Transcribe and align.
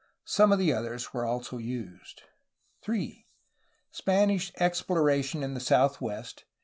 Some 0.25 0.51
of 0.51 0.57
the 0.57 0.73
others 0.73 1.13
were 1.13 1.27
also 1.27 1.59
used. 1.59 2.23
3. 2.81 3.27
Spanish 3.91 4.51
exploration 4.57 5.43
in 5.43 5.53
the 5.53 5.59
south 5.59 6.01
west. 6.01 6.45